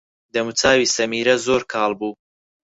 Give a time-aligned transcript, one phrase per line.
[0.33, 2.13] دەموچاوی سەمیرە زۆر کاڵ بوو.